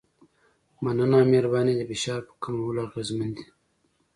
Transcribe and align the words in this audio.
مننه 0.83 1.15
او 1.19 1.25
مهرباني 1.31 1.73
د 1.77 1.81
فشار 1.91 2.21
په 2.27 2.33
کمولو 2.43 2.79
اغېزمن 2.87 3.29
دي. 3.37 3.45